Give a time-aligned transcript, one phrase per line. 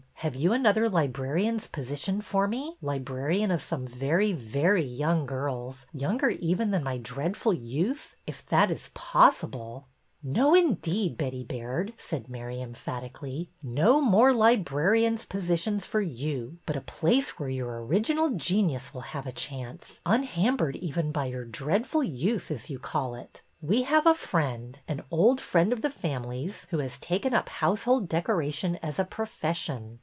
[0.21, 5.87] Have you another libra rian's position for me, librarian of some very, very young girls,
[5.95, 9.87] younger even than my dread ful youth, if that is possible?"''
[10.23, 13.47] No, indeed, Betty Baird," said Mary, em phatically.''
[13.79, 19.33] No more librarians' positions for you, but a place where your original genius will MARY
[19.33, 19.77] KING'S PLAN
[20.21, 23.15] 251 have a chance, unhampered even by your ^ dread ful youth,' as you call
[23.15, 23.41] it.
[23.59, 28.07] We have a friend, an old friend of the family's, who has taken up household
[28.07, 29.97] decoration as a profession.